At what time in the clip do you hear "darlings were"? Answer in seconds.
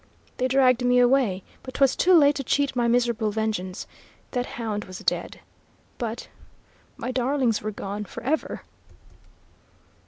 7.11-7.69